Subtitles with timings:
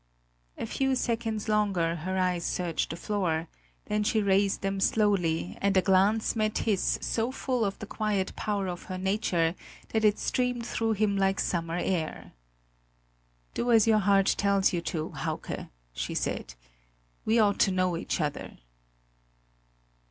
[0.57, 3.47] A few seconds longer her eyes searched the floor;
[3.85, 8.35] then she raised them slowly, and a glance met his so full of the quiet
[8.35, 9.53] power of her nature
[9.89, 12.31] that it streamed through him like summer air.
[13.53, 16.55] "Do as your heart tells you to, Hauke!" she said;
[17.23, 18.57] "we ought to know each other!"